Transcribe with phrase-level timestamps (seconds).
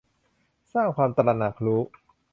[0.73, 1.81] สร้างความตระหนักรู้